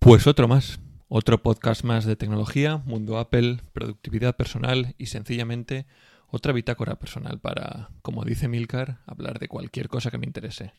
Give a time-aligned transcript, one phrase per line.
[0.00, 5.86] Pues otro más, otro podcast más de tecnología, mundo Apple, productividad personal y sencillamente
[6.28, 10.72] otra bitácora personal para, como dice Milcar, hablar de cualquier cosa que me interese.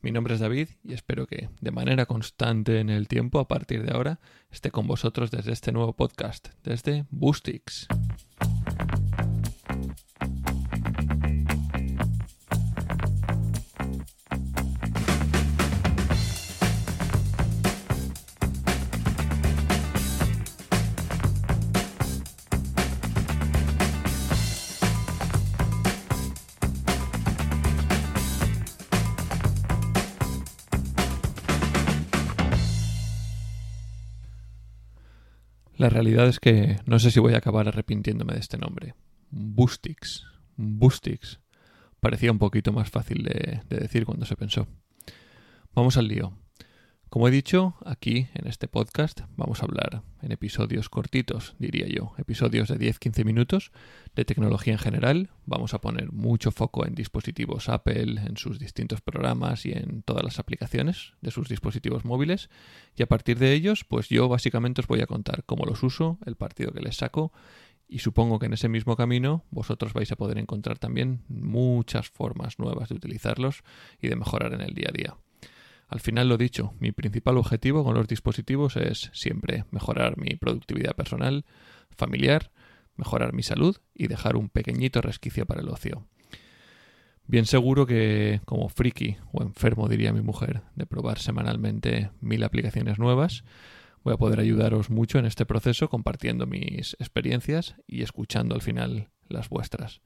[0.00, 3.84] Mi nombre es David y espero que, de manera constante en el tiempo, a partir
[3.84, 7.86] de ahora, esté con vosotros desde este nuevo podcast, desde Boostix.
[35.76, 38.94] La realidad es que no sé si voy a acabar arrepintiéndome de este nombre.
[39.30, 40.24] Boostix.
[40.56, 41.40] Boostix.
[42.00, 44.66] Parecía un poquito más fácil de, de decir cuando se pensó.
[45.74, 46.32] Vamos al lío.
[47.08, 52.12] Como he dicho, aquí en este podcast vamos a hablar en episodios cortitos, diría yo,
[52.18, 53.70] episodios de 10-15 minutos
[54.16, 55.30] de tecnología en general.
[55.46, 60.24] Vamos a poner mucho foco en dispositivos Apple, en sus distintos programas y en todas
[60.24, 62.50] las aplicaciones de sus dispositivos móviles.
[62.96, 66.18] Y a partir de ellos, pues yo básicamente os voy a contar cómo los uso,
[66.26, 67.32] el partido que les saco
[67.88, 72.58] y supongo que en ese mismo camino vosotros vais a poder encontrar también muchas formas
[72.58, 73.62] nuevas de utilizarlos
[74.02, 75.16] y de mejorar en el día a día.
[75.88, 80.96] Al final lo dicho, mi principal objetivo con los dispositivos es siempre mejorar mi productividad
[80.96, 81.44] personal,
[81.96, 82.50] familiar,
[82.96, 86.06] mejorar mi salud y dejar un pequeñito resquicio para el ocio.
[87.28, 92.98] Bien seguro que como friki o enfermo diría mi mujer de probar semanalmente mil aplicaciones
[92.98, 93.44] nuevas,
[94.04, 99.10] voy a poder ayudaros mucho en este proceso compartiendo mis experiencias y escuchando al final
[99.28, 100.02] las vuestras.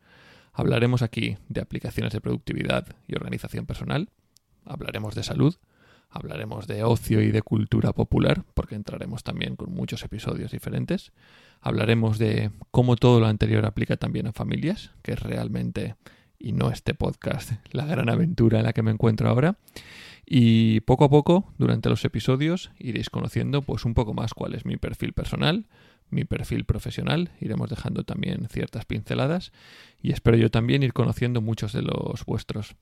[0.52, 4.10] Hablaremos aquí de aplicaciones de productividad y organización personal,
[4.64, 5.56] hablaremos de salud,
[6.10, 11.12] Hablaremos de ocio y de cultura popular, porque entraremos también con muchos episodios diferentes.
[11.60, 15.94] Hablaremos de cómo todo lo anterior aplica también a familias, que es realmente,
[16.38, 19.58] y no este podcast, la gran aventura en la que me encuentro ahora.
[20.26, 24.64] Y poco a poco, durante los episodios, iréis conociendo pues un poco más cuál es
[24.64, 25.66] mi perfil personal,
[26.10, 29.52] mi perfil profesional, iremos dejando también ciertas pinceladas
[30.02, 32.74] y espero yo también ir conociendo muchos de los vuestros.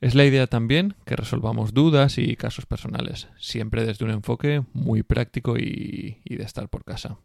[0.00, 5.02] Es la idea también que resolvamos dudas y casos personales, siempre desde un enfoque muy
[5.02, 7.18] práctico y, de estar por casa.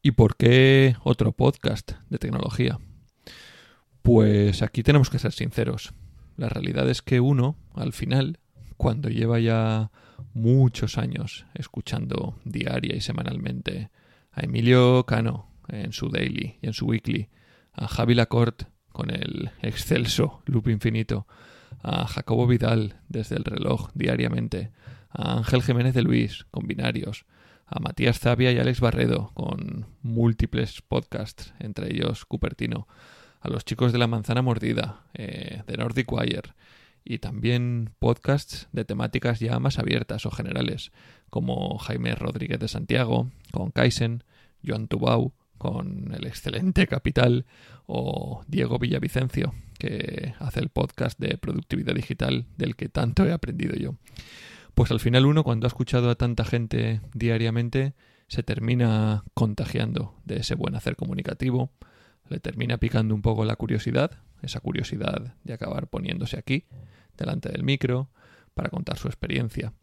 [0.00, 2.80] ¿Y por qué otro podcast de tecnología?
[4.00, 5.92] Pues aquí tenemos que ser sinceros.
[6.38, 8.38] La realidad es que uno, al final,
[8.78, 9.90] cuando lleva ya
[10.32, 13.90] muchos años escuchando diaria y semanalmente
[14.30, 17.28] a Emilio Cano en su daily y en su weekly,
[17.74, 21.26] a Javi Lacorte con el excelso loop infinito,
[21.82, 24.70] a Jacobo Vidal desde el reloj diariamente,
[25.10, 27.24] a Ángel Jiménez de Luis con binarios,
[27.66, 32.86] a Matías Zavia y Alex Barredo con múltiples podcasts, entre ellos Cupertino,
[33.40, 36.54] a los chicos de la manzana mordida, eh, de Nordic Wire,
[37.04, 40.92] y también podcasts de temáticas ya más abiertas o generales,
[41.30, 44.22] como Jaime Rodríguez de Santiago, con Kaizen,
[44.64, 47.46] Joan Tubau, con el excelente Capital,
[47.86, 53.76] o Diego Villavicencio, que hace el podcast de productividad digital del que tanto he aprendido
[53.76, 53.94] yo.
[54.74, 57.94] Pues al final uno, cuando ha escuchado a tanta gente diariamente,
[58.26, 61.70] se termina contagiando de ese buen hacer comunicativo,
[62.28, 66.64] le termina picando un poco la curiosidad, esa curiosidad de acabar poniéndose aquí,
[67.16, 68.10] delante del micro,
[68.54, 69.74] para contar su experiencia.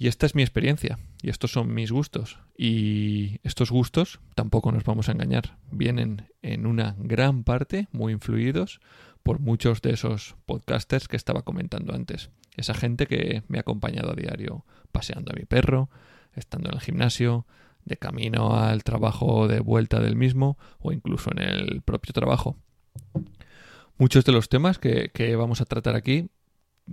[0.00, 2.38] Y esta es mi experiencia, y estos son mis gustos.
[2.56, 8.80] Y estos gustos, tampoco nos vamos a engañar, vienen en una gran parte muy influidos
[9.22, 12.30] por muchos de esos podcasters que estaba comentando antes.
[12.56, 15.90] Esa gente que me ha acompañado a diario, paseando a mi perro,
[16.34, 17.46] estando en el gimnasio,
[17.84, 22.56] de camino al trabajo de vuelta del mismo o incluso en el propio trabajo.
[23.98, 26.30] Muchos de los temas que, que vamos a tratar aquí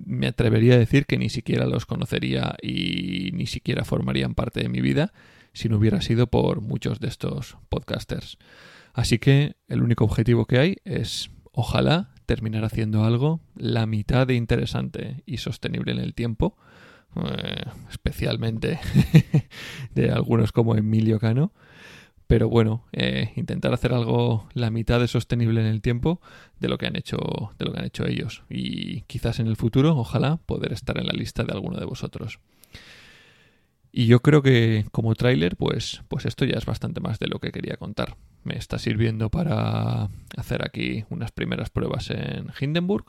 [0.06, 4.70] me atrevería a decir que ni siquiera los conocería y ni siquiera formarían parte de
[4.70, 5.14] mi vida
[5.54, 8.38] si no hubiera sido por muchos de estos podcasters.
[8.94, 14.36] Así que el único objetivo que hay es, ojalá, terminar haciendo algo la mitad de
[14.36, 16.58] interesante y sostenible en el tiempo,
[17.16, 18.80] eh, especialmente
[19.96, 21.54] de algunos como Emilio Cano,
[22.28, 26.22] pero bueno, eh, intentar hacer algo la mitad de sostenible en el tiempo
[26.60, 27.18] de lo que han hecho,
[27.58, 28.44] de lo que han hecho ellos.
[28.50, 32.40] Y quizás en el futuro, ojalá, poder estar en la lista de alguno de vosotros.
[33.94, 37.40] Y yo creo que como tráiler, pues, pues esto ya es bastante más de lo
[37.40, 38.18] que quería contar.
[38.44, 43.06] Me está sirviendo para hacer aquí unas primeras pruebas en Hindenburg,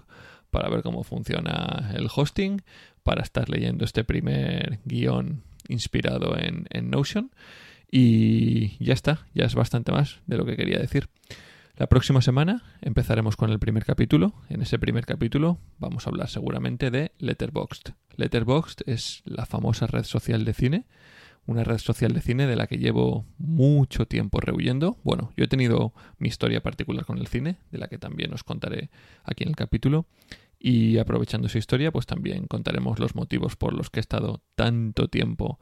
[0.51, 2.63] para ver cómo funciona el hosting,
[3.03, 7.33] para estar leyendo este primer guion inspirado en, en Notion.
[7.91, 11.09] Y ya está, ya es bastante más de lo que quería decir.
[11.79, 14.35] La próxima semana empezaremos con el primer capítulo.
[14.49, 17.91] En ese primer capítulo vamos a hablar seguramente de Letterboxd.
[18.17, 20.87] Letterboxd es la famosa red social de cine,
[21.47, 24.99] una red social de cine de la que llevo mucho tiempo rehuyendo.
[25.05, 28.43] Bueno, yo he tenido mi historia particular con el cine, de la que también os
[28.43, 28.91] contaré
[29.23, 30.07] aquí en el capítulo.
[30.59, 35.07] Y aprovechando esa historia, pues también contaremos los motivos por los que he estado tanto
[35.07, 35.61] tiempo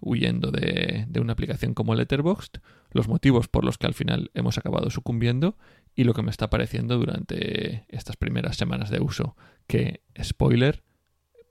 [0.00, 2.60] huyendo de, una aplicación como Letterboxd,
[2.92, 5.56] los motivos por los que al final hemos acabado sucumbiendo
[5.94, 9.36] y lo que me está pareciendo durante estas primeras semanas de uso,
[9.66, 10.82] que, spoiler,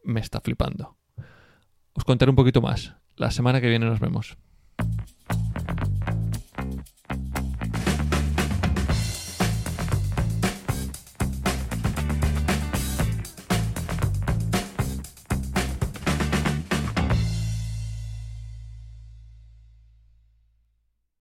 [0.04, 0.98] me está flipando.
[1.94, 2.96] Os contaré un poquito más.
[3.16, 4.38] La semana que viene nos vemos.